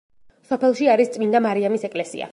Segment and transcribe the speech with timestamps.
[0.51, 2.29] სოფელში არის წმინდა მარიამის ეკლესია.